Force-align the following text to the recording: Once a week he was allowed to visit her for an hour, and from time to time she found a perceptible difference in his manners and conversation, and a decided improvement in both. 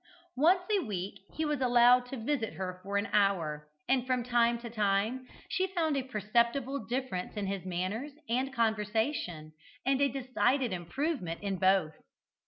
Once 0.37 0.63
a 0.71 0.81
week 0.83 1.19
he 1.35 1.45
was 1.45 1.61
allowed 1.61 2.07
to 2.07 2.17
visit 2.17 2.53
her 2.53 2.79
for 2.81 2.97
an 2.97 3.05
hour, 3.13 3.67
and 3.87 4.07
from 4.07 4.23
time 4.23 4.57
to 4.57 4.67
time 4.67 5.27
she 5.47 5.71
found 5.75 5.95
a 5.95 6.01
perceptible 6.01 6.83
difference 6.87 7.37
in 7.37 7.45
his 7.45 7.65
manners 7.65 8.13
and 8.27 8.51
conversation, 8.51 9.53
and 9.85 10.01
a 10.01 10.07
decided 10.09 10.73
improvement 10.73 11.39
in 11.43 11.59
both. 11.59 11.93